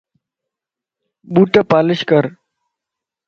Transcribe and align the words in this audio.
ٻوٽ 1.33 1.53
پالش 1.69 1.99
ڪر 2.09 2.23